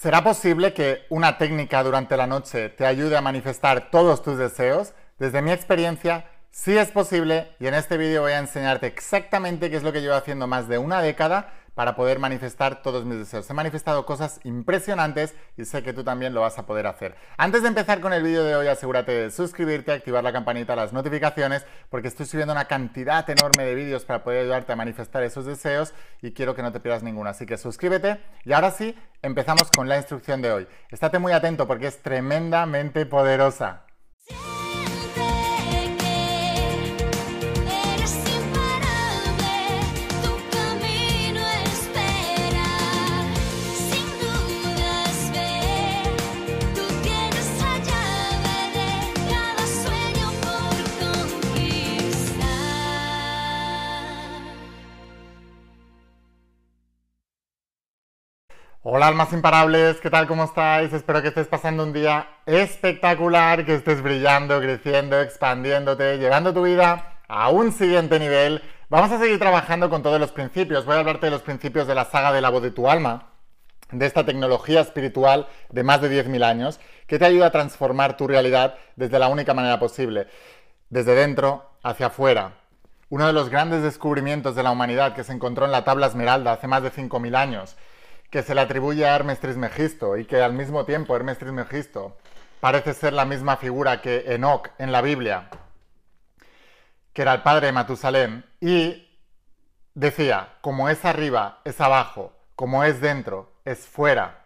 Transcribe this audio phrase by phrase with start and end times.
[0.00, 4.94] ¿Será posible que una técnica durante la noche te ayude a manifestar todos tus deseos?
[5.18, 9.76] Desde mi experiencia, sí es posible y en este vídeo voy a enseñarte exactamente qué
[9.76, 13.48] es lo que llevo haciendo más de una década para poder manifestar todos mis deseos.
[13.48, 17.16] He manifestado cosas impresionantes y sé que tú también lo vas a poder hacer.
[17.36, 20.92] Antes de empezar con el vídeo de hoy, asegúrate de suscribirte, activar la campanita, las
[20.92, 25.46] notificaciones, porque estoy subiendo una cantidad enorme de vídeos para poder ayudarte a manifestar esos
[25.46, 27.30] deseos y quiero que no te pierdas ninguno.
[27.30, 30.68] Así que suscríbete y ahora sí, empezamos con la instrucción de hoy.
[30.90, 33.84] Estate muy atento porque es tremendamente poderosa.
[58.82, 60.26] Hola almas imparables, ¿qué tal?
[60.26, 60.90] ¿Cómo estáis?
[60.94, 67.18] Espero que estés pasando un día espectacular, que estés brillando, creciendo, expandiéndote, llevando tu vida
[67.28, 68.62] a un siguiente nivel.
[68.88, 70.86] Vamos a seguir trabajando con todos los principios.
[70.86, 73.34] Voy a hablarte de los principios de la saga de la voz de tu alma,
[73.92, 78.28] de esta tecnología espiritual de más de 10.000 años, que te ayuda a transformar tu
[78.28, 80.26] realidad desde la única manera posible,
[80.88, 82.54] desde dentro hacia afuera.
[83.10, 86.52] Uno de los grandes descubrimientos de la humanidad que se encontró en la tabla esmeralda
[86.52, 87.76] hace más de 5.000 años
[88.30, 92.16] que se le atribuye a Hermes Trismegisto y que al mismo tiempo Hermes Trismegisto
[92.60, 95.50] parece ser la misma figura que Enoch en la Biblia,
[97.12, 99.08] que era el padre de Matusalén, y
[99.94, 104.36] decía, como es arriba, es abajo, como es dentro, es fuera.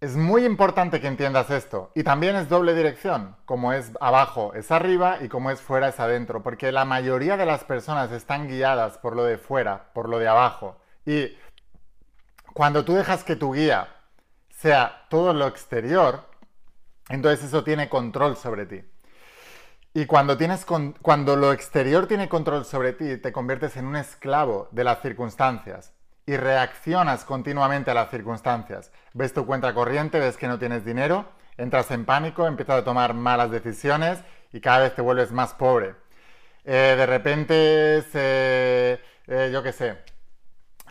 [0.00, 1.90] Es muy importante que entiendas esto.
[1.94, 3.36] Y también es doble dirección.
[3.46, 6.42] Como es abajo es arriba y como es fuera es adentro.
[6.42, 10.28] Porque la mayoría de las personas están guiadas por lo de fuera, por lo de
[10.28, 10.76] abajo.
[11.06, 11.34] Y
[12.54, 13.88] cuando tú dejas que tu guía
[14.48, 16.24] sea todo lo exterior,
[17.08, 18.82] entonces eso tiene control sobre ti.
[19.92, 24.68] Y cuando, tienes cuando lo exterior tiene control sobre ti, te conviertes en un esclavo
[24.70, 25.92] de las circunstancias
[26.26, 28.92] y reaccionas continuamente a las circunstancias.
[29.12, 31.26] Ves tu cuenta corriente, ves que no tienes dinero,
[31.56, 34.20] entras en pánico, empiezas a tomar malas decisiones
[34.52, 35.96] y cada vez te vuelves más pobre.
[36.64, 39.98] Eh, de repente, eh, yo qué sé,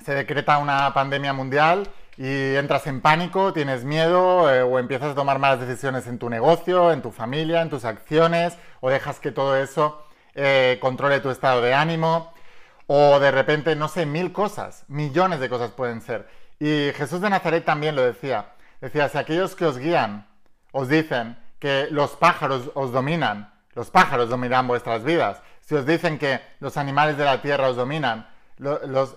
[0.03, 1.87] se decreta una pandemia mundial
[2.17, 6.29] y entras en pánico, tienes miedo eh, o empiezas a tomar malas decisiones en tu
[6.29, 10.05] negocio, en tu familia, en tus acciones o dejas que todo eso
[10.35, 12.33] eh, controle tu estado de ánimo
[12.87, 16.27] o de repente, no sé, mil cosas, millones de cosas pueden ser.
[16.59, 18.53] Y Jesús de Nazaret también lo decía.
[18.81, 20.27] Decía, si aquellos que os guían
[20.71, 25.41] os dicen que los pájaros os dominan, los pájaros dominan vuestras vidas.
[25.61, 28.27] Si os dicen que los animales de la tierra os dominan,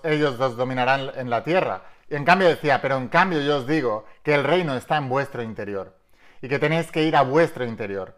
[0.03, 1.83] ellos los dominarán en la tierra.
[2.09, 5.09] Y en cambio decía, pero en cambio yo os digo que el reino está en
[5.09, 5.95] vuestro interior
[6.41, 8.15] y que tenéis que ir a vuestro interior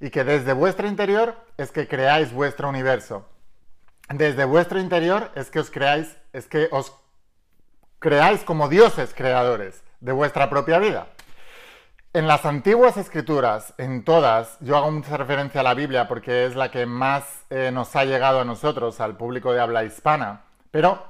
[0.00, 3.26] y que desde vuestro interior es que creáis vuestro universo.
[4.08, 6.92] Desde vuestro interior es que os creáis, es que os
[7.98, 11.08] creáis como dioses creadores de vuestra propia vida.
[12.14, 16.56] En las antiguas escrituras, en todas, yo hago mucha referencia a la Biblia porque es
[16.56, 20.42] la que más eh, nos ha llegado a nosotros, al público de habla hispana.
[20.70, 21.02] Pero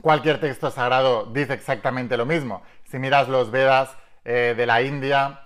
[0.00, 2.62] cualquier texto sagrado dice exactamente lo mismo.
[2.84, 5.42] Si miras los Vedas eh, de la India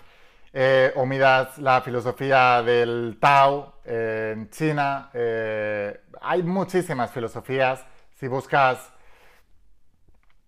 [0.53, 7.85] eh, o miras la filosofía del Tao eh, en China, hay muchísimas filosofías.
[8.15, 8.93] Si buscas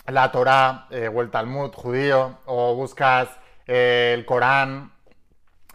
[0.06, 3.28] la Torá o el Talmud judío o buscas
[3.66, 4.92] el Corán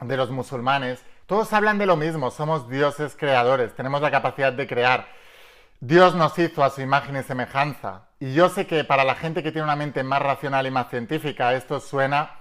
[0.01, 4.67] de los musulmanes, todos hablan de lo mismo, somos dioses creadores, tenemos la capacidad de
[4.67, 5.07] crear.
[5.79, 8.07] Dios nos hizo a su imagen y semejanza.
[8.19, 10.89] Y yo sé que para la gente que tiene una mente más racional y más
[10.89, 12.31] científica, esto suena,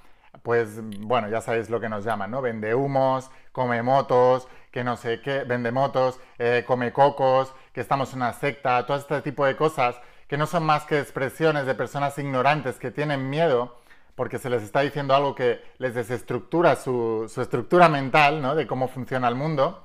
[0.42, 2.40] pues, bueno, ya sabéis lo que nos llaman, ¿no?
[2.40, 8.10] Vende humos, come motos, que no sé qué, vende motos, eh, come cocos, que estamos
[8.12, 9.96] en una secta, todo este tipo de cosas
[10.28, 13.76] que no son más que expresiones de personas ignorantes que tienen miedo
[14.14, 18.54] porque se les está diciendo algo que les desestructura su, su estructura mental, ¿no?
[18.54, 19.82] De cómo funciona el mundo.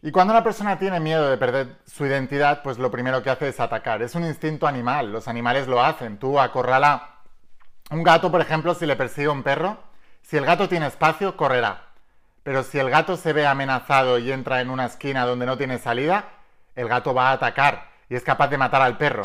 [0.00, 3.48] Y cuando una persona tiene miedo de perder su identidad, pues lo primero que hace
[3.48, 4.00] es atacar.
[4.02, 6.18] Es un instinto animal, los animales lo hacen.
[6.18, 7.16] Tú acorrala
[7.90, 9.78] un gato, por ejemplo, si le persigue un perro,
[10.22, 11.86] si el gato tiene espacio, correrá.
[12.44, 15.78] Pero si el gato se ve amenazado y entra en una esquina donde no tiene
[15.78, 16.26] salida,
[16.76, 19.22] el gato va a atacar y es capaz de matar al perro.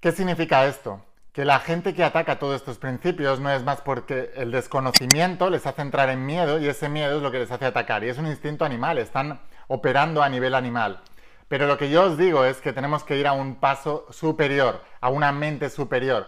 [0.00, 1.02] ¿Qué significa esto?
[1.38, 5.68] Que la gente que ataca todos estos principios no es más porque el desconocimiento les
[5.68, 8.02] hace entrar en miedo y ese miedo es lo que les hace atacar.
[8.02, 11.00] Y es un instinto animal, están operando a nivel animal.
[11.46, 14.82] Pero lo que yo os digo es que tenemos que ir a un paso superior,
[15.00, 16.26] a una mente superior.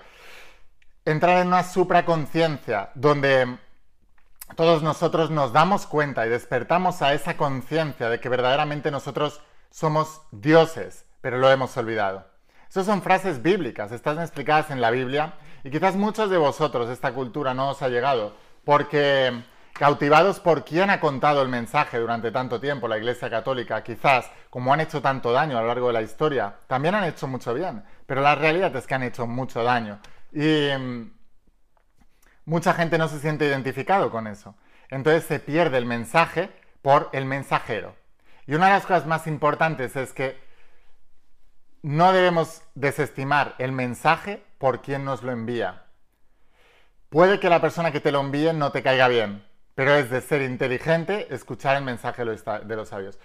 [1.04, 3.58] entrar en una supraconciencia donde
[4.54, 9.42] todos nosotros nos damos cuenta y despertamos a esa conciencia de que verdaderamente nosotros
[9.72, 12.30] somos dioses, pero lo hemos olvidado.
[12.70, 15.34] Esas son frases bíblicas, están explicadas en la Biblia
[15.64, 20.88] y quizás muchos de vosotros esta cultura no os ha llegado porque cautivados por quien
[20.88, 25.32] ha contado el mensaje durante tanto tiempo, la Iglesia Católica, quizás como han hecho tanto
[25.32, 28.74] daño a lo largo de la historia, también han hecho mucho bien, pero la realidad
[28.76, 29.98] es que han hecho mucho daño.
[30.32, 31.12] Y mm,
[32.44, 34.54] mucha gente no se siente identificado con eso.
[34.90, 36.50] Entonces se pierde el mensaje
[36.82, 37.96] por el mensajero.
[38.46, 40.49] Y una de las cosas más importantes es que
[41.82, 45.84] no debemos desestimar el mensaje por quien nos lo envía.
[47.08, 49.44] Puede que la persona que te lo envíe no te caiga bien,
[49.74, 53.18] pero es de ser inteligente escuchar el mensaje de los sabios.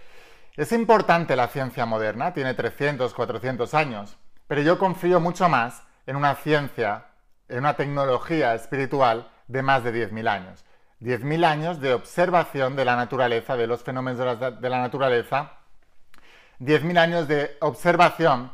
[0.55, 4.17] Es importante la ciencia moderna, tiene 300, 400 años,
[4.47, 7.07] pero yo confío mucho más en una ciencia,
[7.49, 10.65] en una tecnología espiritual de más de 10.000 años.
[11.01, 15.59] 10.000 años de observación de la naturaleza, de los fenómenos de la naturaleza,
[16.59, 18.51] 10.000 años de observación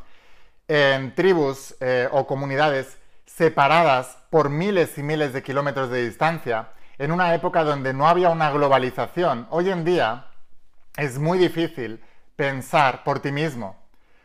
[0.67, 7.11] en tribus eh, o comunidades separadas por miles y miles de kilómetros de distancia, en
[7.11, 9.47] una época donde no había una globalización.
[9.49, 10.27] Hoy en día
[10.97, 12.03] es muy difícil
[12.35, 13.75] pensar por ti mismo,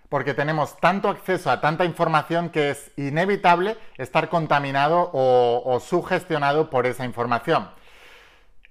[0.08, 6.70] porque tenemos tanto acceso a tanta información que es inevitable estar contaminado o, o sugestionado
[6.70, 7.70] por esa información.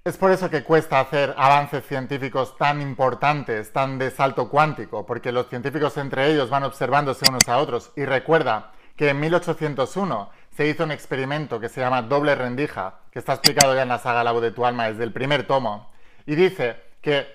[0.06, 5.32] Es por eso que cuesta hacer avances científicos tan importantes, tan de salto cuántico, porque
[5.32, 7.90] los científicos entre ellos van observándose unos a otros.
[7.96, 13.18] Y recuerda que en 1801 se hizo un experimento que se llama doble rendija, que
[13.18, 15.90] está explicado ya en la saga La voz de tu alma desde el primer tomo,
[16.24, 17.26] y dice que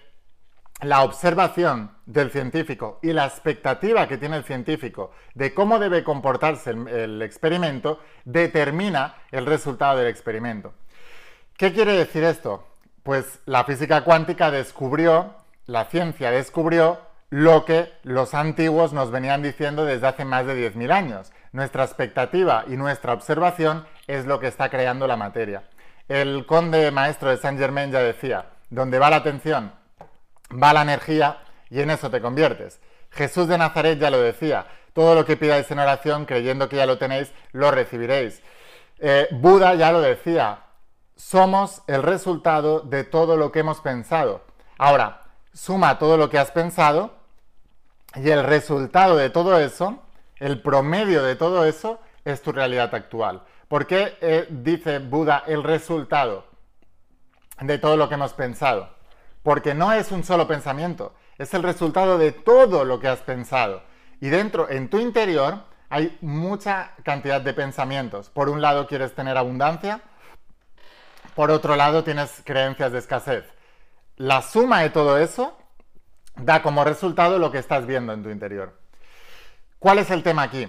[0.79, 6.69] la observación del científico y la expectativa que tiene el científico de cómo debe comportarse
[6.69, 10.73] el, experimento determina el resultado del experimento.
[11.61, 12.67] ¿Qué quiere decir esto?
[13.03, 15.35] Pues la física cuántica descubrió,
[15.67, 16.99] la ciencia descubrió
[17.29, 21.31] lo que los antiguos nos venían diciendo desde hace más de 10.000 años.
[21.51, 25.61] Nuestra expectativa y nuestra observación es lo que está creando la materia.
[26.07, 29.71] El conde maestro de Saint Germain ya decía, donde va la atención,
[30.51, 32.81] va la energía y en eso te conviertes.
[33.11, 36.87] Jesús de Nazaret ya lo decía, todo lo que pidáis en oración, creyendo que ya
[36.87, 38.41] lo tenéis, lo recibiréis.
[38.97, 40.63] Eh, Buda ya lo decía,
[41.21, 44.41] somos el resultado de todo lo que hemos pensado.
[44.77, 45.21] Ahora,
[45.53, 47.13] suma todo lo que has pensado
[48.15, 49.99] y el resultado de todo eso,
[50.37, 53.43] el promedio de todo eso, es tu realidad actual.
[53.67, 56.45] ¿Por qué eh, dice Buda el resultado
[57.59, 58.89] de todo lo que hemos pensado?
[59.43, 63.83] Porque no es un solo pensamiento, es el resultado de todo lo que has pensado.
[64.19, 68.29] Y dentro, en tu interior, hay mucha cantidad de pensamientos.
[68.29, 70.01] Por un lado quieres tener abundancia,
[71.35, 73.45] por otro lado tienes creencias de escasez.
[74.17, 75.57] La suma de todo eso
[76.35, 78.77] da como resultado lo que estás viendo en tu interior.
[79.79, 80.67] ¿Cuál es el tema aquí?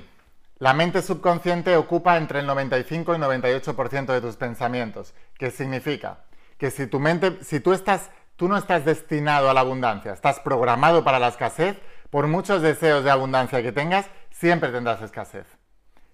[0.59, 5.13] La mente subconsciente ocupa entre el 95 y 98% de tus pensamientos.
[5.37, 6.21] ¿Qué significa?
[6.57, 10.39] Que si tu mente, si tú estás, tú no estás destinado a la abundancia, estás
[10.41, 11.77] programado para la escasez,
[12.11, 15.47] por muchos deseos de abundancia que tengas, siempre tendrás escasez.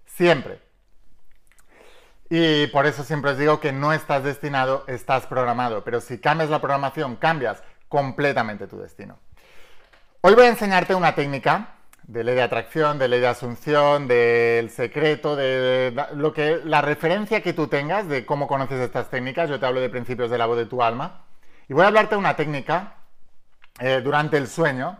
[0.05, 0.68] Siempre.
[2.29, 5.83] Y por eso siempre os digo que no estás destinado, estás programado.
[5.83, 9.17] Pero si cambias la programación, cambias completamente tu destino.
[10.21, 14.69] Hoy voy a enseñarte una técnica de ley de atracción, de ley de asunción, del
[14.69, 19.49] secreto, de, lo que la referencia que tú tengas de cómo conoces estas técnicas.
[19.49, 21.23] Yo te hablo de principios de la voz de tu alma.
[21.67, 22.95] Y voy a hablarte de una técnica
[23.79, 24.99] eh, durante el sueño,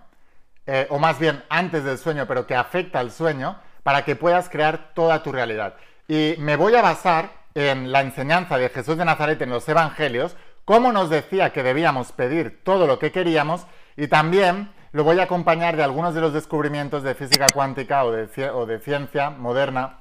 [0.65, 4.49] eh, o más bien antes del sueño, pero que afecta al sueño, para que puedas
[4.49, 5.75] crear toda tu realidad.
[6.09, 10.35] Y me voy a basar en la enseñanza de Jesús de Nazaret en los Evangelios,
[10.65, 15.25] cómo nos decía que debíamos pedir todo lo que queríamos y también lo voy a
[15.25, 19.99] acompañar de algunos de los descubrimientos de física cuántica o de, ciencia moderna,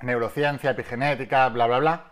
[0.00, 2.04] neurociencia, epigenética, bla, bla, bla,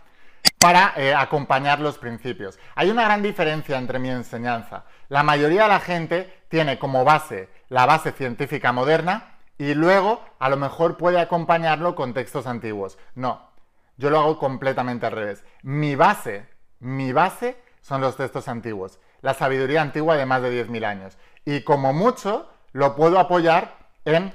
[0.61, 2.57] para eh, acompañar los principios.
[2.77, 4.85] Hay una gran diferencia entre mi enseñanza.
[5.09, 10.49] La mayoría de la gente tiene como base la base científica moderna y luego a
[10.49, 12.99] lo mejor puede acompañarlo con textos antiguos.
[13.15, 13.49] No,
[13.97, 15.45] yo lo hago completamente al revés.
[15.63, 16.49] Mi base,
[16.81, 21.63] mi base son los textos antiguos, la sabiduría antigua de más de 10.000 años y
[21.63, 24.33] como mucho lo puedo apoyar en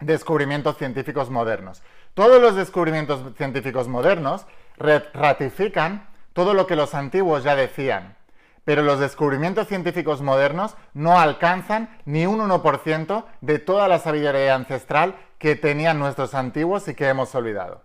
[0.00, 1.82] descubrimientos científicos modernos.
[2.14, 4.46] Todos los descubrimientos científicos modernos
[4.78, 8.16] ratifican todo lo que los antiguos ya decían,
[8.64, 15.16] pero los descubrimientos científicos modernos no alcanzan ni un 1% de toda la sabiduría ancestral
[15.38, 17.82] que tenían nuestros antiguos y que hemos olvidado.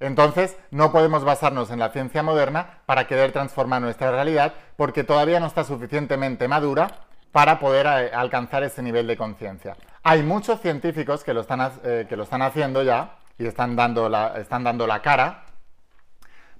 [0.00, 5.40] Entonces, no podemos basarnos en la ciencia moderna para querer transformar nuestra realidad porque todavía
[5.40, 6.90] no está suficientemente madura
[7.32, 9.76] para poder eh, alcanzar ese nivel de conciencia.
[10.02, 14.08] Hay muchos científicos que lo están, eh, que lo están haciendo ya y están dando,
[14.08, 15.44] la, están dando la cara,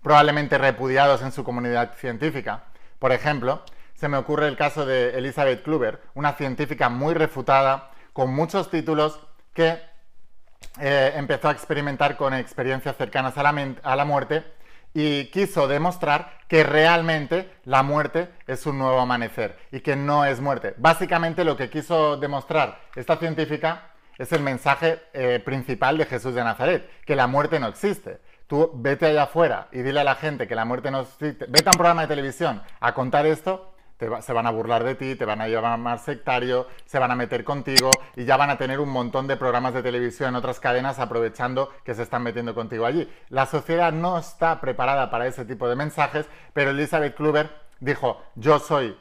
[0.02, 2.64] probablemente repudiados en su comunidad científica.
[3.00, 3.62] Por ejemplo,
[3.95, 9.19] se me ocurre el caso de Elizabeth Kluber, una científica muy refutada, con muchos títulos,
[9.54, 9.80] que
[10.78, 14.45] eh, empezó a experimentar con experiencias cercanas a la, muerte
[14.92, 20.40] y quiso demostrar que realmente la muerte es un nuevo amanecer y que no es
[20.40, 20.75] muerte.
[20.76, 26.45] Básicamente lo que quiso demostrar esta científica es el mensaje eh, principal de Jesús de
[26.45, 28.21] Nazaret, que la muerte no existe.
[28.50, 31.47] Tú vete allá afuera y dile a la gente que la muerte no existe.
[31.49, 33.75] Vete a un programa de televisión a contar esto,
[34.23, 37.45] se van a burlar de ti, te van a llamar sectario, se van a meter
[37.45, 40.99] contigo y ya van a tener un montón de programas de televisión en otras cadenas
[40.99, 43.09] aprovechando que se están metiendo contigo allí.
[43.28, 48.59] La sociedad no está preparada para ese tipo de mensajes, pero Elizabeth Kluber dijo, yo
[48.59, 48.99] soy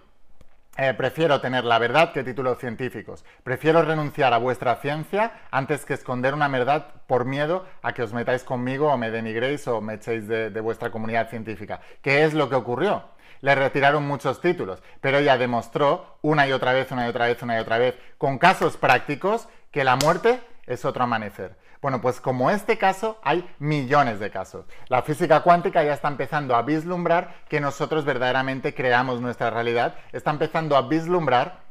[0.82, 3.26] eh, prefiero tener la verdad que títulos científicos.
[3.44, 8.14] Prefiero renunciar a vuestra ciencia antes que esconder una verdad por miedo a que os
[8.14, 11.82] metáis conmigo o me denigréis o me echéis de, de vuestra comunidad científica.
[12.02, 13.04] ¿Qué es lo que ocurrió?
[13.42, 17.42] Le retiraron muchos títulos, pero ella demostró una y otra vez, una y otra vez,
[17.42, 21.58] una y otra vez, con casos prácticos, que la muerte es otro amanecer.
[21.82, 24.66] Bueno, pues como este caso, hay millones de casos.
[24.88, 30.30] La física cuántica ya está empezando a vislumbrar que nosotros verdaderamente creamos nuestra realidad, está
[30.30, 31.64] empezando a vislumbrar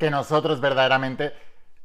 [0.00, 1.32] que nosotros verdaderamente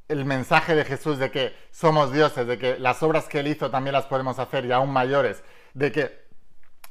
[0.08, 3.70] el mensaje de Jesús de que somos dioses, de que las obras que Él hizo
[3.70, 5.44] también las podemos hacer y aún mayores,
[5.76, 6.24] de que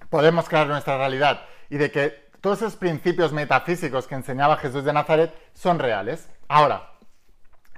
[0.08, 4.92] podemos crear nuestra realidad y de que todos esos principios metafísicos que enseñaba Jesús de
[4.92, 6.28] Nazaret son reales.
[6.46, 6.92] Ahora,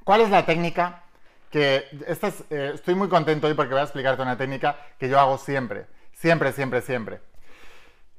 [0.04, 1.03] ¿cuál es la técnica
[1.54, 1.87] que
[2.50, 5.87] eh, estoy muy contento hoy porque voy a explicarte una técnica que yo hago siempre,
[6.12, 7.20] siempre, siempre, siempre.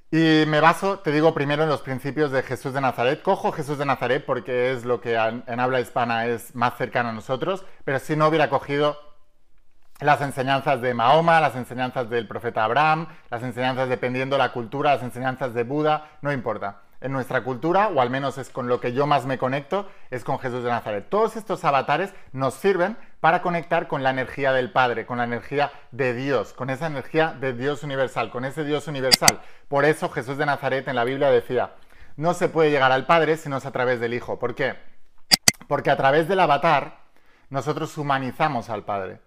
[0.10, 3.22] Y me baso, te digo, primero en los principios de Jesús de Nazaret.
[3.22, 7.12] Cojo Jesús de Nazaret porque es lo que en habla hispana es más cercano a
[7.12, 8.98] nosotros, pero si no hubiera cogido
[10.00, 15.04] las enseñanzas de Mahoma, las enseñanzas del profeta Abraham, las enseñanzas dependiendo la cultura, las
[15.04, 18.94] enseñanzas de Buda, no importa en nuestra cultura, o al menos es con lo que
[18.94, 21.08] yo más me conecto, es con Jesús de Nazaret.
[21.10, 25.72] Todos estos avatares nos sirven para conectar con la energía del Padre, con la energía
[25.92, 29.42] de Dios, con esa energía de Dios universal, con ese Dios universal.
[29.68, 31.74] Por eso Jesús de Nazaret en la Biblia decía,
[32.18, 34.40] no se puede llegar al Padre si no es a través del Hijo.
[34.40, 34.76] ¿Por qué?
[35.68, 37.00] Porque a través del avatar
[37.50, 39.20] nosotros humanizamos al Padre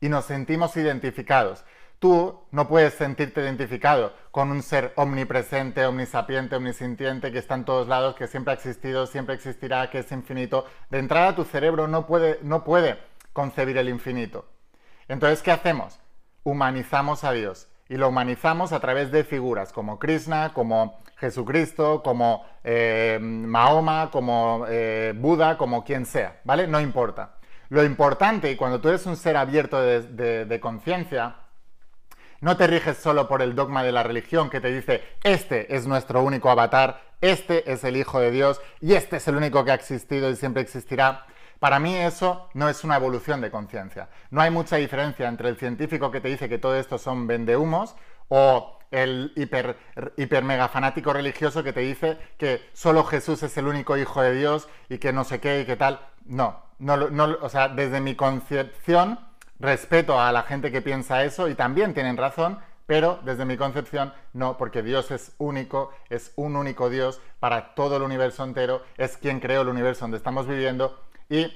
[0.00, 1.64] y nos sentimos identificados
[1.98, 7.88] tú no puedes sentirte identificado con un ser omnipresente, omnisapiente, omnisintiente, que está en todos
[7.88, 10.66] lados, que siempre ha existido, siempre existirá, que es infinito.
[10.90, 12.98] De entrada tu cerebro no puede,
[13.32, 14.46] concebir el infinito.
[15.08, 15.98] Entonces, ¿qué hacemos?
[16.42, 17.68] Humanizamos a Dios.
[17.88, 24.64] Y lo humanizamos a través de figuras como Krishna, como Jesucristo, como eh, Mahoma, como
[24.68, 26.66] eh, Buda, como quien sea, ¿vale?
[26.66, 27.36] No importa.
[27.68, 31.36] Lo importante, y cuando tú eres un ser abierto de conciencia,
[32.40, 35.86] no te riges solo por el dogma de la religión que te dice, este es
[35.86, 39.70] nuestro único avatar, este es el Hijo de Dios y este es el único que
[39.70, 41.26] ha existido y siempre existirá.
[41.58, 44.08] Para mí eso no es una evolución de conciencia.
[44.30, 47.96] No hay mucha diferencia entre el científico que te dice que todo esto son vendehumos
[48.28, 49.76] o el hiper,
[50.44, 54.68] mega fanático religioso que te dice que solo Jesús es el único hijo de Dios
[54.88, 56.00] y que no sé qué y qué tal.
[56.26, 59.18] No, no, no o sea, desde mi concepción
[59.58, 64.12] respeto a la gente que piensa eso y también tienen razón, pero desde mi concepción
[64.32, 69.16] no, porque Dios es único, es un único Dios para todo el universo entero, es
[69.16, 71.52] quien creó el universo donde estamos viviendo y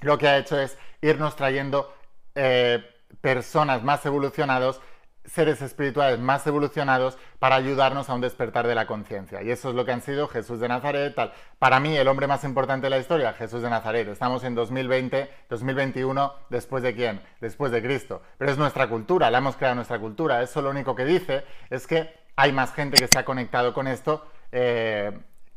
[0.00, 1.92] lo que ha hecho es irnos trayendo
[2.34, 2.84] eh,
[3.20, 4.80] personas más evolucionados
[5.24, 9.42] seres espirituales más evolucionados para ayudarnos a un despertar de la conciencia.
[9.42, 11.32] Y eso es lo que han sido Jesús de Nazaret, tal.
[11.58, 14.08] Para mí, el hombre más importante de la historia, Jesús de Nazaret.
[14.08, 17.20] Estamos en 2020, 2021, ¿después de quién?
[17.40, 18.22] Después de Cristo.
[18.38, 20.42] Pero es nuestra cultura, la hemos creado nuestra cultura.
[20.42, 23.86] Eso lo único que dice es que hay más gente que se ha conectado con
[23.86, 24.26] esto.
[24.50, 25.12] Eh,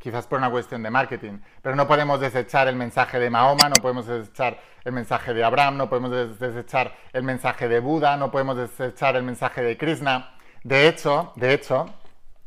[0.06, 3.82] quizás por una cuestión de marketing, pero no podemos desechar el mensaje de Mahoma, no
[3.82, 8.56] podemos desechar el mensaje de Abraham, no podemos desechar el mensaje de Buda, no podemos
[8.56, 10.36] desechar el mensaje de Krishna.
[10.64, 11.88] De hecho, de hecho,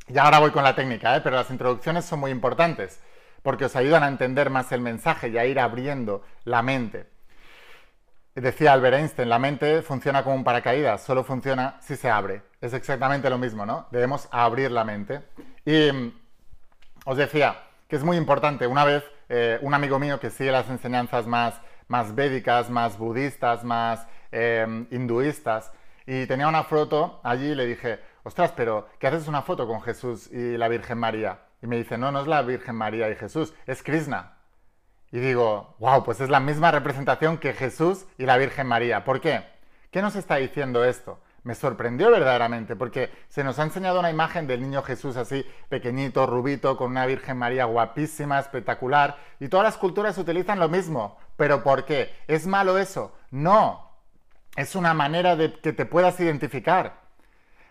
[0.06, 1.20] ya ahora voy con la técnica, ¿eh?
[1.20, 3.00] pero las introducciones son muy importantes
[3.42, 7.06] porque os ayudan a entender más el mensaje y a ir abriendo la mente.
[8.36, 12.42] Decía Albert Einstein, la mente funciona como un paracaídas, solo funciona si se abre.
[12.60, 13.88] Es exactamente lo mismo, ¿no?
[13.90, 15.22] Debemos abrir la mente.
[15.64, 16.12] Y
[17.08, 17.56] os decía
[17.88, 18.66] que es muy importante.
[18.66, 23.64] Una vez, eh, un amigo mío que sigue las enseñanzas más más védicas, más budistas,
[23.64, 25.72] más em, hinduistas,
[26.06, 29.80] y tenía una foto allí y le dije, ostras, pero ¿qué haces una foto con
[29.82, 31.40] Jesús y la Virgen María?
[31.62, 34.34] Y me dice, no, no es la Virgen María y Jesús, es Krishna.
[35.10, 39.04] Y digo, wow, pues es la misma representación que Jesús y la Virgen María.
[39.04, 39.44] ¿Por qué?
[39.90, 41.18] ¿Qué nos está diciendo esto?
[41.44, 46.26] Me sorprendió verdaderamente porque se nos ha enseñado una imagen del niño Jesús así pequeñito,
[46.26, 51.16] rubito, con una Virgen María guapísima, espectacular, y todas las culturas utilizan lo mismo.
[51.36, 52.12] ¿Pero por qué?
[52.26, 53.14] ¿Es malo eso?
[53.30, 53.92] No.
[54.56, 57.00] Es una manera de que te puedas identificar.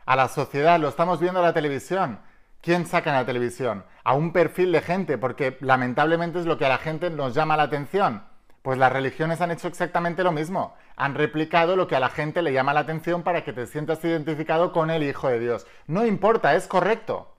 [0.05, 2.19] A la sociedad, lo estamos viendo en la televisión.
[2.62, 3.83] ¿Quién saca en la televisión?
[4.03, 7.57] A un perfil de gente, porque lamentablemente es lo que a la gente nos llama
[7.57, 8.24] la atención.
[8.67, 10.75] Pues las religiones han hecho exactamente lo mismo.
[10.97, 14.03] Han replicado lo que a la gente le llama la atención para que te sientas
[14.03, 15.65] identificado con el Hijo de Dios.
[15.86, 17.33] No importa, es correcto.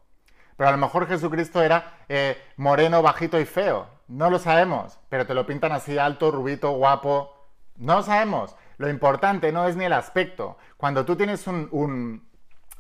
[0.57, 3.89] Pero a lo mejor Jesucristo era eh, moreno, bajito y feo.
[4.07, 4.99] No lo sabemos.
[5.11, 7.51] Pero te lo pintan así alto, rubito, guapo.
[7.77, 8.57] No lo sabemos.
[8.79, 10.57] Lo importante no es ni el aspecto.
[10.79, 12.27] Cuando tú tienes un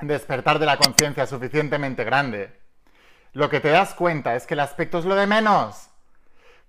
[0.00, 2.58] despertar de la conciencia suficientemente grande,
[3.34, 5.90] lo que te das cuenta es que el aspecto es lo de menos.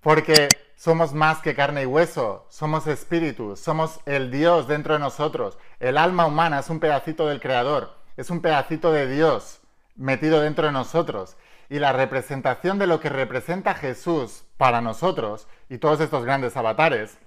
[0.02, 0.46] Porque
[0.80, 5.58] somos más que carne y hueso, somos espíritu, somos el Dios dentro de nosotros.
[5.78, 9.60] El alma humana es un pedacito del Creador, es un pedacito de Dios
[9.94, 11.36] metido dentro de nosotros.
[11.68, 17.18] Y la representación de lo que representa Jesús para nosotros y todos estos grandes avatares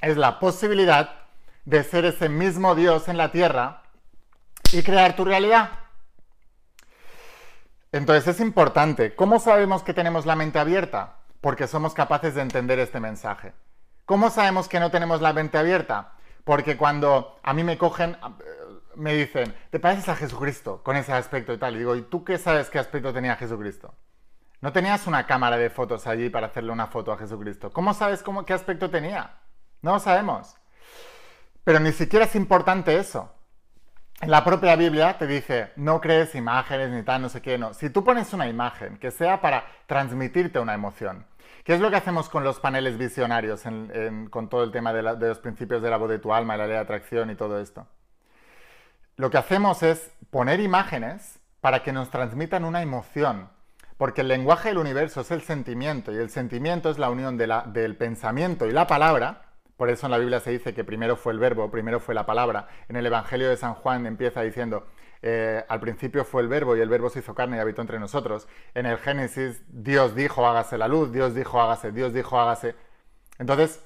[0.00, 1.26] es la posibilidad
[1.66, 3.82] de ser ese mismo Dios en la tierra
[4.72, 5.72] y crear tu realidad.
[7.92, 9.14] Entonces es importante.
[9.14, 11.18] ¿Cómo sabemos que tenemos la mente abierta?
[11.44, 13.52] Porque somos capaces de entender este mensaje.
[14.06, 16.14] ¿Cómo sabemos que no tenemos la mente abierta?
[16.42, 18.16] Porque cuando a mí me cogen,
[18.94, 21.74] me dicen, ¿te pareces a Jesucristo con ese aspecto y tal?
[21.74, 23.94] Y digo, ¿y tú qué sabes qué aspecto tenía Jesucristo?
[24.62, 27.70] No tenías una cámara de fotos allí para hacerle una foto a Jesucristo.
[27.70, 29.34] ¿Cómo sabes cómo, qué aspecto tenía?
[29.82, 30.56] No lo sabemos.
[31.62, 33.30] Pero ni siquiera es importante eso
[34.20, 37.74] en la propia Biblia te dice, no crees imágenes ni tal, no sé qué, no.
[37.74, 41.26] Si tú pones una imagen que sea para transmitirte una emoción,
[41.64, 43.64] ¿qué es lo que hacemos con los paneles visionarios,
[44.30, 46.74] con todo el tema de, los principios de la voz de tu alma la ley
[46.74, 47.86] de atracción y todo esto?
[49.16, 53.48] Lo que hacemos es poner imágenes para que nos transmitan una emoción,
[53.96, 57.96] porque el lenguaje del universo es el sentimiento y el sentimiento es la unión del
[57.96, 59.44] pensamiento y la palabra
[59.76, 62.26] por eso en la Biblia se dice que primero fue el verbo, primero fue la
[62.26, 62.68] palabra.
[62.88, 64.86] En el Evangelio de San Juan empieza diciendo,
[65.26, 67.98] eh, al principio fue el verbo y el verbo se hizo carne y habitó entre
[67.98, 68.46] nosotros.
[68.74, 72.76] En el Génesis Dios dijo hágase la luz, Dios dijo hágase, Dios dijo hágase.
[73.38, 73.82] Entonces,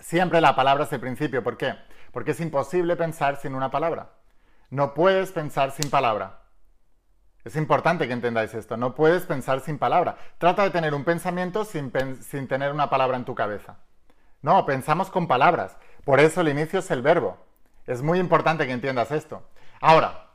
[0.00, 1.42] siempre la palabra es el principio.
[1.42, 1.76] ¿Por qué?
[2.12, 4.10] Porque es imposible pensar sin una palabra.
[4.68, 6.42] No puedes pensar sin palabra.
[7.42, 8.76] Es importante que entendáis esto.
[8.76, 10.18] No puedes pensar sin palabra.
[10.36, 13.78] Trata de tener un pensamiento sin, sin tener una palabra en tu cabeza.
[14.42, 15.78] No, pensamos con palabras.
[16.04, 17.38] Por eso el inicio es el verbo.
[17.86, 19.42] Es muy importante que entiendas esto.
[19.80, 20.29] Ahora,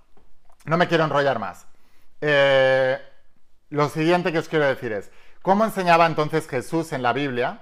[0.65, 1.67] no me quiero enrollar más.
[2.21, 2.99] Eh,
[3.69, 7.62] lo siguiente que os quiero decir es, ¿cómo enseñaba entonces Jesús en la Biblia?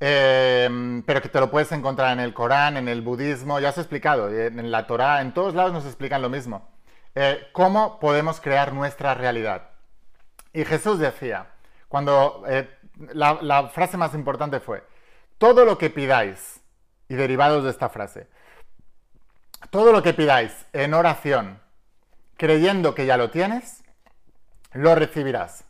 [0.00, 3.78] Eh, pero que te lo puedes encontrar en el Corán, en el budismo, ya os
[3.78, 6.68] he explicado, en la Torá, en todos lados nos explican lo mismo.
[7.14, 9.70] Eh, ¿Cómo podemos crear nuestra realidad?
[10.52, 11.46] Y Jesús decía,
[11.88, 12.44] cuando
[13.12, 14.84] la frase más importante fue,
[15.38, 16.60] todo lo que pidáis,
[17.08, 18.28] y derivados de esta frase,
[19.70, 21.60] todo lo que pidáis en oración,
[22.36, 23.82] creyendo que ya lo tienes,
[24.72, 25.64] lo recibirás.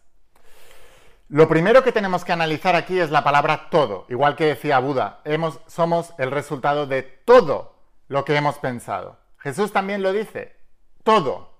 [1.29, 4.07] Lo primero que tenemos que analizar aquí es la palabra todo.
[4.09, 7.75] Igual que decía Buda, hemos, somos el resultado de todo
[8.09, 9.19] lo que hemos pensado.
[9.39, 10.57] Jesús también lo dice,
[11.03, 11.59] todo.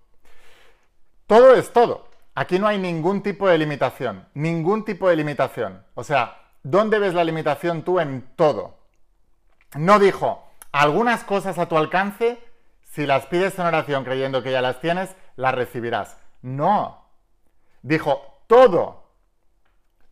[1.27, 2.09] Todo es todo.
[2.35, 5.85] Aquí no hay ningún tipo de limitación, ningún tipo de limitación.
[5.95, 8.81] O sea, ¿Dónde ves la limitación tú en todo?
[9.77, 12.41] No dijo, algunas cosas a tu alcance,
[12.97, 16.17] si las pides en oración creyendo que ya las tienes, las recibirás.
[16.41, 17.05] No.
[17.83, 19.11] Dijo, todo.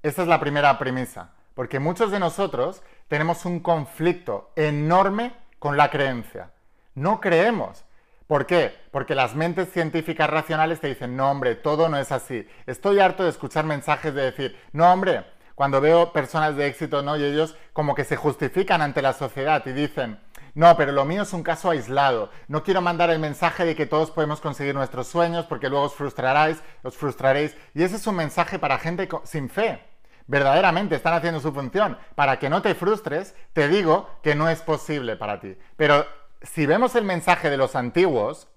[0.03, 1.31] Esa es la primera premisa.
[1.55, 6.51] Porque muchos de nosotros tenemos un conflicto enorme con la creencia.
[6.95, 7.87] No creemos.
[8.27, 8.77] ¿Por qué?
[8.91, 12.47] Porque las mentes científicas racionales te dicen, no hombre, todo no es así.
[12.67, 17.17] Estoy harto de escuchar mensajes de decir, no hombre, cuando veo personas de éxito, ¿no?
[17.17, 20.19] Y ellos como que se justifican ante la sociedad y dicen,
[20.55, 22.31] no, pero lo mío es un caso aislado.
[22.47, 25.95] No quiero mandar el mensaje de que todos podemos conseguir nuestros sueños porque luego os
[25.95, 27.57] frustraréis, os frustraréis.
[27.75, 29.83] Y ese es un mensaje para gente sin fe.
[30.27, 31.99] Verdaderamente están haciendo su función.
[32.15, 35.57] Para que no te frustres, te digo que no es posible para ti.
[35.77, 36.07] Pero
[36.41, 38.49] si vemos el mensaje de los antiguos,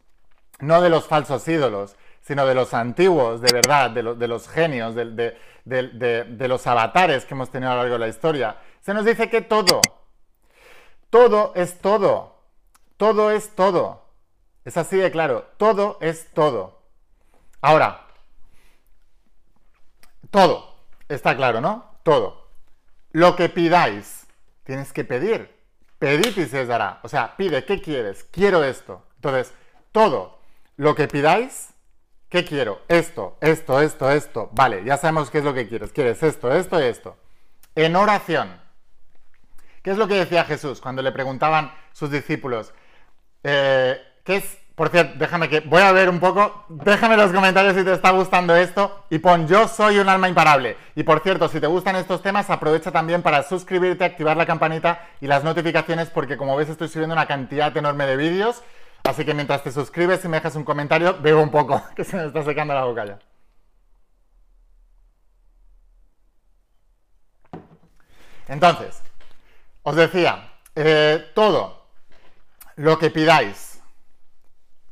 [0.59, 6.47] no de los falsos ídolos, sino de los antiguos, de verdad, de, los genios, de,
[6.47, 9.41] los avatares que hemos tenido a lo largo de la historia, se nos dice que
[9.41, 9.81] todo,
[11.09, 12.35] todo es todo,
[12.97, 14.07] todo es todo.
[14.67, 15.45] Es así de claro.
[15.55, 16.81] Todo es todo.
[17.61, 18.05] Ahora,
[20.29, 20.75] todo.
[21.07, 21.99] Está claro, ¿no?
[22.03, 22.49] Todo.
[23.11, 24.27] Lo que pidáis,
[24.65, 25.55] tienes que pedir.
[25.99, 26.99] Pedid y se os dará.
[27.03, 28.25] O sea, pide, ¿qué quieres?
[28.25, 29.03] Quiero esto.
[29.15, 29.53] Entonces,
[29.93, 30.39] todo
[30.75, 31.69] lo que pidáis,
[32.27, 32.81] ¿qué quiero?
[32.89, 34.49] Esto, esto, esto, esto.
[34.51, 35.93] Vale, ya sabemos qué es lo que quieres.
[35.93, 37.15] Quieres esto, esto y esto.
[37.73, 38.59] En oración.
[39.87, 42.73] ¿Qué es lo que decía Jesús cuando le preguntaban sus discípulos?
[43.41, 45.61] Eh, ¿Qué es por cierto, déjame que.
[45.61, 46.65] Voy a ver un poco.
[46.67, 49.05] Déjame en los comentarios si te está gustando esto.
[49.09, 50.75] Y pon yo soy un alma imparable.
[50.93, 55.07] Y por cierto, si te gustan estos temas, aprovecha también para suscribirte, activar la campanita
[55.21, 58.63] y las notificaciones, porque como ves, estoy subiendo una cantidad enorme de vídeos.
[59.05, 62.17] Así que mientras te suscribes y me dejas un comentario, veo un poco, que se
[62.17, 63.19] me está secando la boca ya.
[68.49, 69.01] Entonces,
[69.87, 71.87] os decía, eh, todo
[72.75, 73.81] lo que pidáis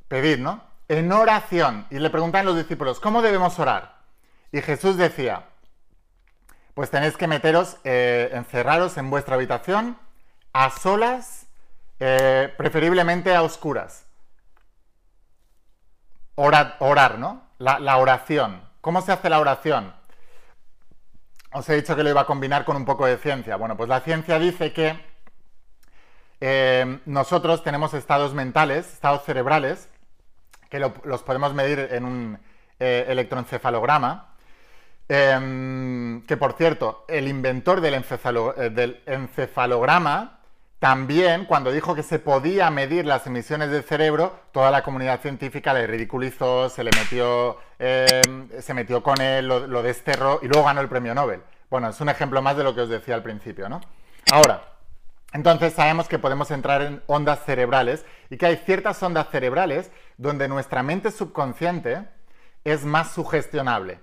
[0.07, 0.63] Pedir, ¿no?
[0.87, 1.85] En oración.
[1.89, 3.97] Y le preguntan los discípulos, ¿cómo debemos orar?
[4.53, 5.43] Y Jesús decía,
[6.75, 9.97] pues tenéis que meteros, eh, encerraros en vuestra habitación,
[10.53, 11.47] a solas,
[11.99, 14.05] eh, preferiblemente a oscuras.
[16.35, 17.43] orar, ¿no?
[17.57, 18.61] La, oración.
[18.79, 19.93] ¿Cómo se hace la oración?
[21.57, 23.55] Os he dicho que lo iba a combinar con un poco de ciencia.
[23.55, 24.99] Bueno, pues la ciencia dice que
[26.41, 29.87] eh, nosotros tenemos estados mentales, estados cerebrales,
[30.69, 32.39] que los podemos medir en un
[32.77, 34.35] eh, electroencefalograma.
[35.07, 40.34] Em, que por cierto, el inventor del, eh, del, encefalograma
[40.85, 45.73] también, cuando dijo que se podía medir las emisiones del cerebro, toda la comunidad científica
[45.73, 50.63] le ridiculizó, se le metió, em, se metió con él, lo, lo, desterró y luego
[50.63, 51.41] ganó el premio Nobel.
[51.71, 53.81] Bueno, es un ejemplo más de lo que os decía al principio, ¿no?
[54.31, 54.61] Ahora,
[55.33, 60.47] entonces sabemos que podemos entrar en ondas cerebrales y que hay ciertas ondas cerebrales donde
[60.47, 62.07] nuestra mente subconsciente
[62.63, 64.01] es más sugestionable.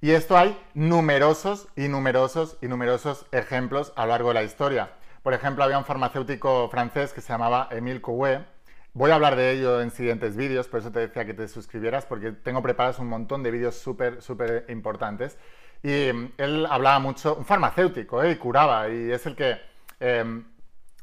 [0.00, 4.92] Y esto hay numerosos y numerosos y numerosos ejemplos a lo largo de la historia.
[5.24, 8.44] Por ejemplo, había un farmacéutico francés que se llamaba Émile Coué.
[8.92, 12.04] Voy a hablar de ello en siguientes vídeos, por eso te decía que te suscribieras,
[12.04, 15.38] porque tengo preparados un montón de vídeos súper, súper importantes.
[15.82, 18.32] Y mm, él hablaba mucho, un farmacéutico, ¿eh?
[18.32, 19.56] y curaba, y es el que
[19.98, 20.44] em,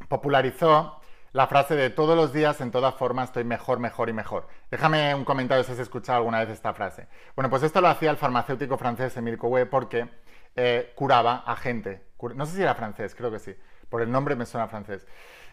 [0.07, 4.47] popularizó la frase de todos los días, en toda forma, estoy mejor, mejor y mejor.
[4.69, 7.07] Déjame un comentario si has escuchado alguna vez esta frase.
[7.35, 10.07] Bueno, pues esto lo hacía el farmacéutico francés Emile Coué porque
[10.55, 12.03] eh, curaba a gente.
[12.35, 13.55] No sé si era francés, creo que sí.
[13.91, 15.05] Por el nombre me suena francés.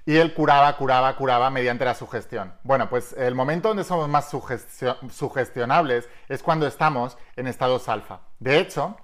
[0.06, 2.54] Y él curaba, curaba, curaba mediante la sugestión.
[2.62, 4.30] Bueno, pues el momento donde somos más
[5.10, 8.20] sugestionables es cuando estamos en estados alfa.
[8.38, 8.96] De hecho,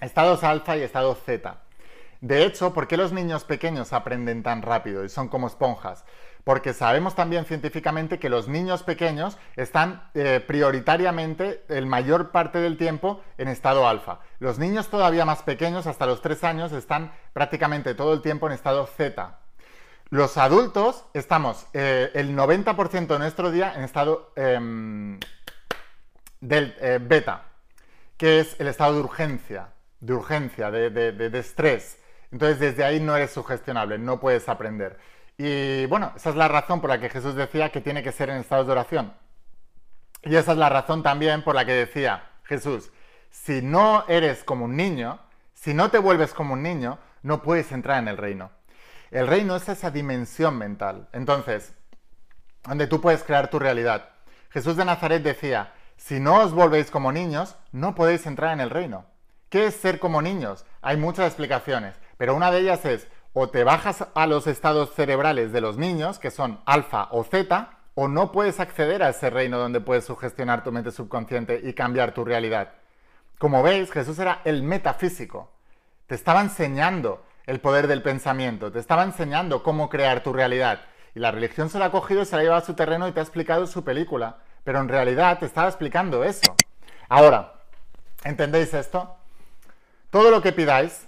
[0.00, 1.62] estados alfa y estado zeta.
[2.20, 6.04] De hecho, ¿por qué los niños pequeños aprenden tan rápido y son como esponjas?
[6.44, 12.78] Porque sabemos también científicamente que los niños pequeños están eh, prioritariamente el mayor parte del
[12.78, 14.20] tiempo en estado alfa.
[14.38, 18.52] Los niños todavía más pequeños, hasta los 3 años, están prácticamente todo el tiempo en
[18.52, 19.40] estado zeta.
[20.08, 25.18] Los adultos estamos eh, el 90% de nuestro día en estado em,
[26.40, 27.42] del eh, beta,
[28.16, 31.98] que es el estado de urgencia, de urgencia, de estrés.
[32.36, 34.98] Entonces desde ahí no eres sugestionable, no puedes aprender.
[35.38, 38.28] Y bueno, esa es la razón por la que Jesús decía que tiene que ser
[38.28, 39.14] en estados de oración.
[40.22, 42.92] Y esa es la razón también por la que decía Jesús,
[43.30, 45.18] si no eres como un niño,
[45.54, 48.50] si no te vuelves como un niño, no puedes entrar en el reino.
[49.10, 51.08] El reino es esa dimensión mental.
[51.14, 51.72] Entonces,
[52.64, 54.10] donde tú puedes crear tu realidad.
[54.50, 58.68] Jesús de Nazaret decía, si no os volvéis como niños, no podéis entrar en el
[58.68, 59.06] reino.
[59.48, 60.66] ¿Qué es ser como niños?
[60.82, 61.96] Hay muchas explicaciones.
[62.16, 66.18] Pero una de ellas es o te bajas a los estados cerebrales de los niños,
[66.18, 70.64] que son alfa o zeta, o no puedes acceder a ese reino donde puedes sugestionar
[70.64, 72.72] tu mente subconsciente y cambiar tu realidad.
[73.38, 75.50] Como veis, Jesús era el metafísico.
[76.06, 80.80] Te estaba enseñando el poder del pensamiento, te estaba enseñando cómo crear tu realidad.
[81.14, 83.06] Y la religión se la ha cogido y se la ha llevado a su terreno
[83.06, 84.38] y te ha explicado su película.
[84.64, 86.54] Pero en realidad te estaba explicando eso.
[87.08, 87.52] Ahora,
[88.24, 89.16] ¿entendéis esto?
[90.10, 91.06] Todo lo que pidáis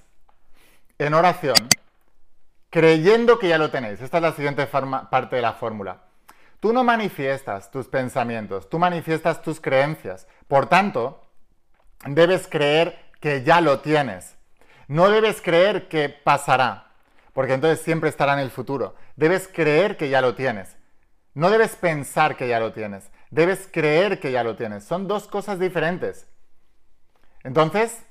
[0.98, 1.56] en oración,
[2.70, 4.00] creyendo que ya lo tenéis.
[4.00, 6.02] Esta es la siguiente parte de la fórmula.
[6.60, 10.26] Tú no manifiestas tus pensamientos, tú manifiestas tus creencias.
[10.48, 11.24] Por tanto,
[12.04, 14.36] debes creer que ya lo tienes.
[14.88, 16.92] No debes creer que pasará,
[17.32, 18.96] porque entonces siempre estará en el futuro.
[19.16, 20.76] Debes creer que ya lo tienes.
[21.34, 23.10] No debes pensar que ya lo tienes.
[23.30, 24.82] Debes creer que ya lo tienes.
[24.82, 26.26] Son dos cosas diferentes.
[27.44, 28.02] Entonces,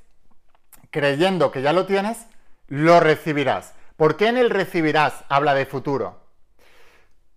[0.91, 2.27] creyendo que ya lo tienes,
[2.67, 3.73] lo recibirás.
[3.95, 6.21] ¿Por qué en el recibirás habla de futuro?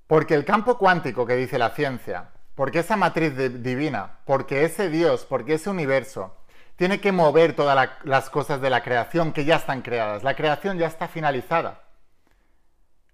[0.07, 5.25] Porque el campo cuántico que dice la ciencia, porque esa matriz divina, porque ese Dios,
[5.25, 6.37] porque ese universo,
[6.77, 10.23] tiene que mover todas las cosas de la creación que ya están creadas.
[10.23, 11.81] La creación ya está finalizada,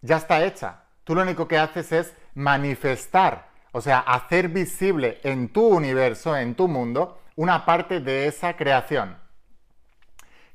[0.00, 0.84] ya está hecha.
[1.04, 6.54] Tú lo único que haces es manifestar, o sea, hacer visible en tu universo, en
[6.54, 9.16] tu mundo, una parte de esa creación.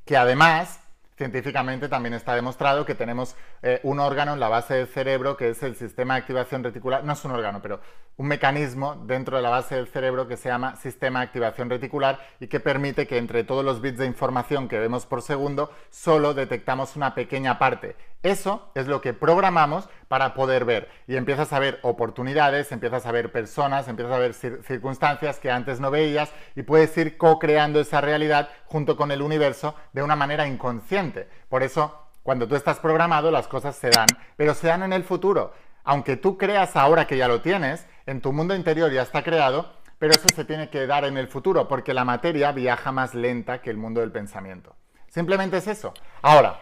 [0.04, 0.81] Que además
[1.22, 5.50] científicamente también está demostrado que tenemos eh, un órgano en la base del cerebro que
[5.50, 7.80] es el sistema de activación reticular, no es un órgano, pero
[8.16, 12.18] un mecanismo dentro de la base del cerebro que se llama sistema de activación reticular
[12.40, 16.34] y que permite que entre todos los bits de información que vemos por segundo solo
[16.34, 17.96] detectamos una pequeña parte.
[18.22, 23.12] Eso es lo que programamos para poder ver y empiezas a ver oportunidades, empiezas a
[23.12, 28.00] ver personas, empiezas a ver circunstancias que antes no veías y puedes ir co-creando esa
[28.00, 31.28] realidad junto con el universo de una manera inconsciente.
[31.48, 34.06] Por eso, cuando tú estás programado, las cosas se dan,
[34.36, 35.52] pero se dan en el futuro.
[35.84, 39.72] Aunque tú creas ahora que ya lo tienes, en tu mundo interior ya está creado,
[39.98, 43.60] pero eso se tiene que dar en el futuro, porque la materia viaja más lenta
[43.60, 44.74] que el mundo del pensamiento.
[45.08, 45.92] Simplemente es eso.
[46.22, 46.60] Ahora,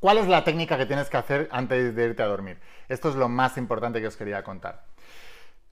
[0.00, 2.60] ¿cuál es la técnica que tienes que hacer antes de irte a dormir?
[2.88, 4.84] Esto es lo más importante que os quería contar.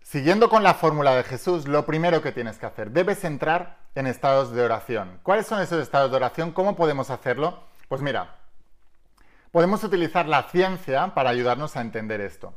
[0.03, 4.07] Siguiendo con la fórmula de Jesús, lo primero que tienes que hacer, debes entrar en
[4.07, 5.19] estados de oración.
[5.23, 6.53] ¿Cuáles son esos estados de oración?
[6.53, 7.65] ¿Cómo podemos hacerlo?
[7.89, 8.37] Pues mira,
[9.55, 12.55] podemos utilizar la ciencia para ayudarnos a entender esto.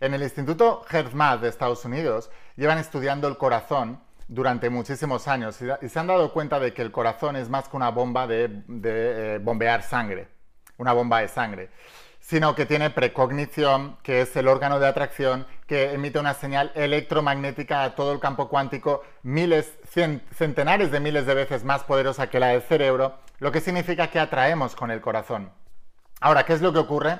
[0.00, 5.88] En el Instituto HeartMath de Estados Unidos llevan estudiando el corazón durante muchísimos años y,
[5.88, 9.38] se han dado cuenta de que el corazón es más que una bomba de, eh,
[9.40, 10.26] bombear sangre,
[10.76, 11.70] una bomba de sangre,
[12.18, 17.84] sino que tiene precognición, que es el órgano de atracción que emite una señal electromagnética
[17.84, 19.78] a todo el campo cuántico miles,
[20.34, 24.18] centenares de miles de veces más poderosa que la del cerebro, lo que significa que
[24.18, 25.52] atraemos con el corazón.
[26.20, 27.18] Ahora, ¿qué es lo que ocurre?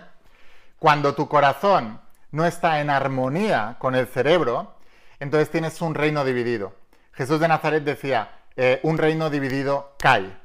[0.78, 4.76] Cuando tu corazón no está en armonía con el cerebro,
[5.18, 6.74] entonces tienes un reino dividido.
[7.12, 10.36] Jesús de Nazaret decía, eh, un reino dividido cae.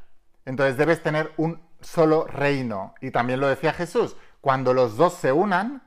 [0.46, 2.96] Entonces debes tener un solo reino.
[3.02, 5.84] Y también lo decía Jesús, cuando los dos se unan,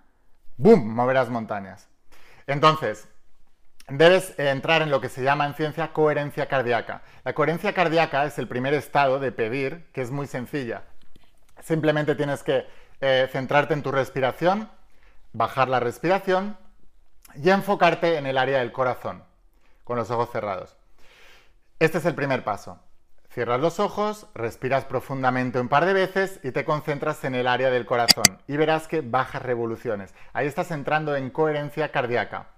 [0.56, 1.88] ¡boom!, moverás montañas.
[2.46, 3.08] Entonces,
[3.88, 7.02] debes entrar en lo que se llama en ciencia coherencia cardíaca.
[7.24, 10.84] La coherencia cardíaca es el primer estado de pedir, que es muy sencilla.
[11.62, 12.66] Simplemente tienes que
[13.00, 14.70] eh, centrarte en tu respiración,
[15.32, 16.56] bajar la respiración
[17.36, 19.24] y enfocarte en el área del corazón,
[19.84, 20.76] con los ojos cerrados.
[21.78, 22.80] Este es el primer paso.
[23.30, 27.70] Cierras los ojos, respiras profundamente un par de veces y te concentras en el área
[27.70, 30.14] del corazón y verás que bajas revoluciones.
[30.32, 32.48] Ahí estás entrando en coherencia cardíaca.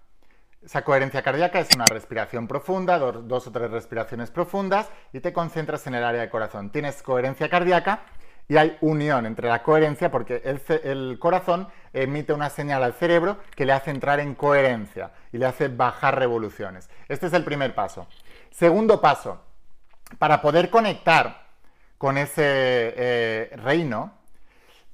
[0.65, 5.87] Esa coherencia cardíaca es una respiración profunda, dos, o tres respiraciones profundas y te concentras
[5.87, 6.71] en el área del corazón.
[6.71, 8.01] Tienes coherencia cardíaca
[8.51, 10.43] y hay unión entre la coherencia porque
[10.83, 15.47] el, corazón emite una señal al cerebro que le hace entrar en coherencia y le
[15.47, 16.91] hace bajar revoluciones.
[17.09, 18.09] Este es el primer paso.
[18.51, 19.41] Segundo paso,
[20.19, 21.47] para poder conectar
[21.97, 24.15] con ese eh, reino,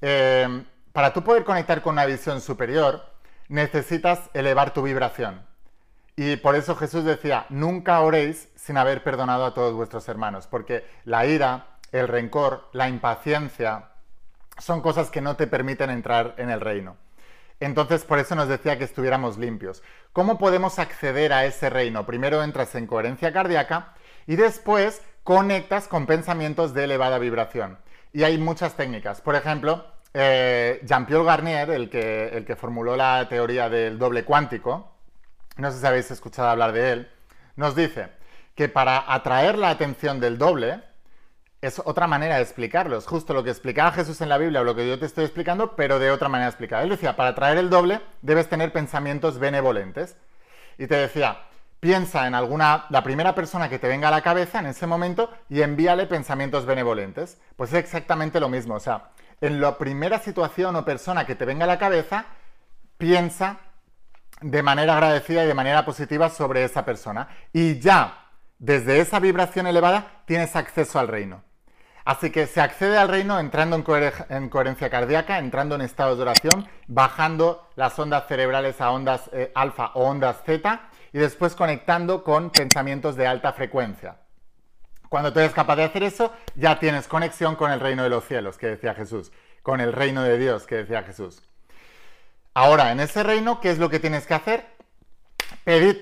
[0.03, 3.03] eh, para tú poder conectar con una visión superior,
[3.47, 5.41] necesitas elevar tu vibración.
[6.15, 10.85] Y por eso Jesús decía, nunca oréis sin haber perdonado a todos vuestros hermanos, porque
[11.05, 13.89] la ira, el rencor, la impaciencia,
[14.57, 16.97] son cosas que no te permiten entrar en el reino.
[17.59, 19.81] Entonces, por eso nos decía que estuviéramos limpios.
[20.13, 22.05] ¿Cómo podemos acceder a ese reino?
[22.05, 23.93] Primero entras en coherencia cardíaca
[24.27, 27.79] y después conectas con pensamientos de elevada vibración.
[28.13, 29.21] Y hay muchas técnicas.
[29.21, 34.91] Por ejemplo, eh, Jean-Pierre Garnier, el que, el que formuló la teoría del doble cuántico,
[35.57, 37.11] no sé si habéis escuchado hablar de él,
[37.55, 38.09] nos dice
[38.55, 40.81] que para atraer la atención del doble,
[41.61, 42.97] es otra manera de explicarlo.
[42.97, 45.25] Es justo lo que explicaba Jesús en la Biblia o lo que yo te estoy
[45.25, 46.83] explicando, pero de otra manera explicada.
[46.83, 50.17] Él decía, para traer el doble debes tener pensamientos benevolentes.
[50.77, 51.39] Y te decía,
[51.79, 55.31] piensa en alguna, la primera persona que te venga a la cabeza en ese momento
[55.49, 57.39] y envíale pensamientos benevolentes.
[57.55, 58.75] Pues es exactamente lo mismo.
[58.75, 59.09] O sea,
[59.41, 62.25] en la primera situación o persona que te venga a la cabeza,
[62.97, 63.57] piensa
[64.41, 67.29] de manera agradecida y de manera positiva sobre esa persona.
[67.51, 68.25] Y ya,
[68.59, 71.46] desde esa vibración elevada, tienes acceso al reino.
[72.07, 76.65] Así que se accede al reino entrando en, coherencia cardíaca, entrando en estados de oración,
[76.87, 82.49] bajando las ondas cerebrales a ondas eh, alfa o ondas zeta y después conectando con
[82.49, 84.19] pensamientos de alta frecuencia.
[85.09, 88.23] Cuando tú eres capaz de hacer eso, ya tienes conexión con el reino de los
[88.23, 91.43] cielos, que decía Jesús, con el reino de Dios, que decía Jesús.
[92.53, 94.65] Ahora, en ese reino, ¿qué es lo que tienes que hacer?
[95.65, 95.97] Pedid.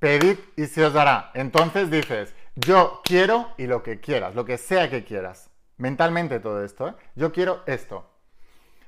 [0.00, 1.30] Pedid y se os dará.
[1.32, 5.50] Entonces dices, yo quiero y lo que quieras, lo que sea que quieras.
[5.76, 6.94] Mentalmente todo esto, ¿eh?
[7.14, 8.06] Yo quiero esto.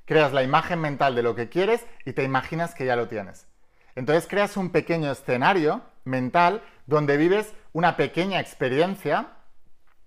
[0.05, 3.47] creas la imagen mental de lo que quieres y te imaginas que ya lo tienes.
[3.95, 9.29] Entonces creas un pequeño escenario mental donde vives una pequeña experiencia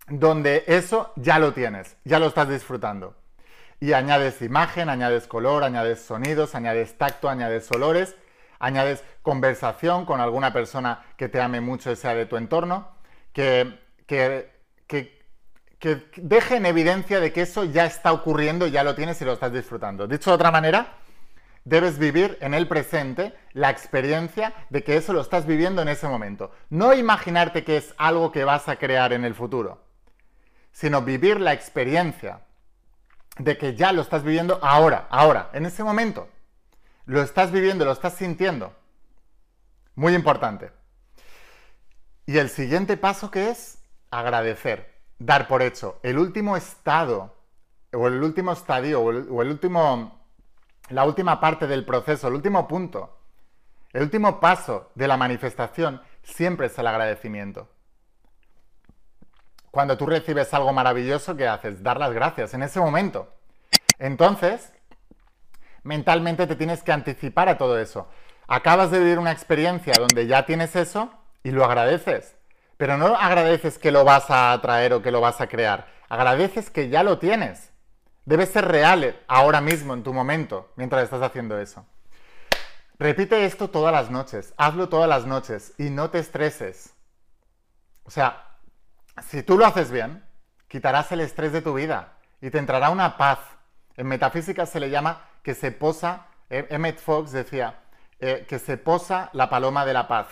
[0.08, 3.15] donde eso ya lo tienes, ya lo estás disfrutando.
[3.80, 8.15] Y añades imagen, añades color, añades sonidos, añades tacto, añades olores,
[8.60, 12.94] añades conversación con alguna persona que te ame mucho y sea de tu entorno,
[13.36, 14.50] que, que,
[14.88, 19.34] que, deje en evidencia de que eso ya está ocurriendo, ya lo tienes y lo
[19.34, 20.08] estás disfrutando.
[20.08, 20.93] Dicho de otra manera,
[21.65, 26.08] debes vivir en el presente la experiencia de que eso lo estás viviendo en ese
[26.08, 26.52] momento.
[26.69, 29.84] No imaginarte que es algo que vas a crear en el futuro,
[30.71, 32.39] sino vivir la experiencia
[33.38, 36.30] de que ya lo estás viviendo ahora, ahora, en ese momento.
[37.06, 38.74] Lo estás viviendo, lo estás sintiendo.
[39.93, 40.71] Muy importante.
[42.25, 43.77] Y el siguiente paso que es
[44.09, 45.99] agradecer, dar por hecho.
[46.01, 47.35] El último estado,
[47.93, 49.11] o el último estadio, o
[49.41, 50.19] el, último
[50.89, 53.19] la última parte del proceso, el último punto,
[53.93, 57.69] el último paso de la manifestación siempre es el agradecimiento.
[59.69, 61.83] Cuando tú recibes algo maravilloso, ¿qué haces?
[61.83, 63.33] Dar las gracias en ese momento.
[63.99, 64.71] Entonces,
[65.83, 68.07] mentalmente te tienes que anticipar a todo eso.
[68.47, 71.11] Acabas de vivir una experiencia donde ya tienes eso
[71.45, 72.36] y lo agradeces.
[72.75, 75.88] Pero no agradeces que lo vas a atraer o que lo vas a crear.
[76.10, 77.71] Agradeces que ya lo tienes.
[78.25, 81.86] Debe ser real ahora mismo, en tu momento, mientras estás haciendo eso.
[82.97, 86.95] Repite esto todas las noches, hazlo todas las noches y no te estreses.
[88.05, 88.58] O sea,
[89.29, 90.23] si tú lo haces bien,
[90.67, 93.38] quitarás el estrés de tu vida y te entrará una paz.
[93.97, 97.81] En metafísica se le llama que se posa, eh, Emmett Fox decía,
[98.19, 100.27] eh, que se posa la paloma de la paz.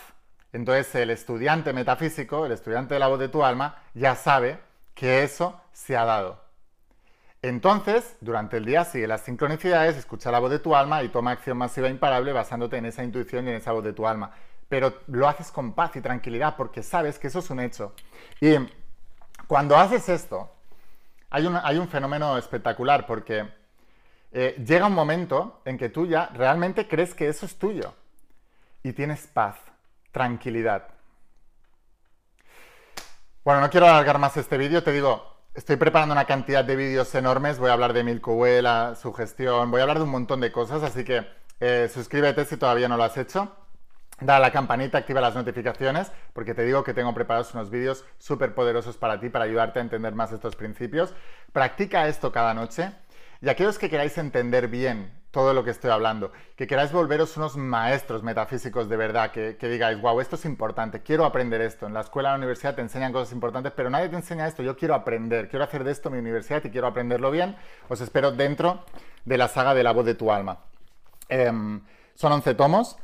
[0.53, 4.59] Entonces el estudiante metafísico, el estudiante de la voz de tu alma, ya sabe
[4.93, 6.41] que eso se ha dado.
[7.41, 11.31] Entonces, durante el día sigue las sincronicidades, escucha la voz de tu alma y toma
[11.31, 14.31] acción masiva e imparable basándote en esa intuición y en esa voz de tu alma.
[14.69, 17.93] Pero lo haces con paz y tranquilidad porque sabes que eso es un hecho.
[18.39, 18.55] Y
[19.45, 20.49] cuando haces esto,
[21.31, 23.45] hay un, fenómeno espectacular porque
[24.31, 27.93] eh, llega un momento en que tú ya realmente crees que eso es tuyo
[28.83, 29.57] y tienes paz,
[30.13, 30.87] tranquilidad.
[33.43, 37.13] Bueno, no quiero alargar más este vídeo, te digo, Estoy preparando una cantidad de vídeos
[37.13, 38.43] enormes, voy a hablar de Milko
[38.95, 41.27] su gestión, voy a hablar de un montón de cosas, así que
[41.59, 43.55] eh, suscríbete si todavía no lo has hecho.
[44.19, 48.03] Da a la campanita, activa las notificaciones, porque te digo que tengo preparados unos vídeos
[48.17, 51.13] súper poderosos para ti, para ayudarte a entender más estos principios.
[51.51, 52.91] Practica esto cada noche
[53.43, 57.57] y aquellos que queráis entender bien todo lo que estoy hablando, que queráis volveros unos
[57.57, 61.85] maestros metafísicos de verdad, que, digáis, wow, esto es importante, quiero aprender esto.
[61.85, 64.63] En la escuela, en la universidad te enseñan cosas importantes, pero nadie te enseña esto,
[64.63, 67.57] yo quiero aprender, quiero hacer de esto mi universidad y quiero aprenderlo bien.
[67.89, 68.85] Os espero dentro
[69.25, 70.59] de la saga de la voz de tu alma.
[71.27, 71.81] Em,
[72.15, 72.95] son 11 tomos.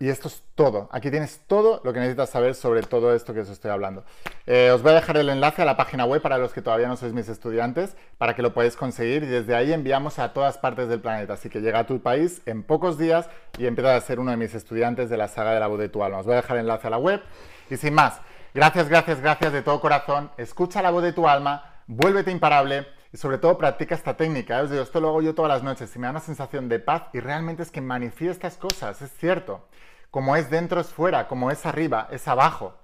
[0.00, 0.88] Y esto es todo.
[0.90, 4.04] Aquí tienes todo lo que necesitas saber sobre todo esto que os estoy hablando.
[4.44, 6.88] Eh, os voy a dejar el enlace a la página web para los que todavía
[6.88, 10.58] no sois mis estudiantes, para que lo podáis conseguir y desde ahí enviamos a todas
[10.58, 11.34] partes del planeta.
[11.34, 14.36] Así que llega a tu país en pocos días y empieza a ser uno de
[14.36, 16.18] mis estudiantes de la saga de la voz de tu alma.
[16.18, 17.22] Os voy a dejar el enlace a la web.
[17.70, 18.20] Y sin más,
[18.52, 20.30] gracias, gracias, gracias de todo corazón.
[20.38, 24.60] Escucha la voz de tu alma, vuélvete imparable y sobre todo practica esta técnica.
[24.60, 26.80] Os digo, esto lo hago yo todas las noches y me da una sensación de
[26.80, 29.68] paz y realmente es que manifiestas cosas, es cierto.
[30.10, 32.74] Como es dentro es fuera, como es arriba es abajo.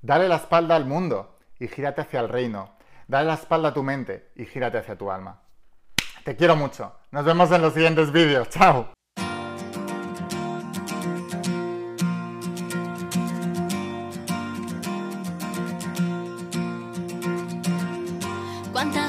[0.00, 2.76] Dale la espalda al mundo y gírate hacia el reino.
[3.08, 5.40] Dale la espalda a tu mente y gírate hacia tu alma.
[6.22, 6.94] Te quiero mucho.
[7.10, 8.50] Nos vemos en los siguientes vídeos.
[8.50, 8.92] Chao.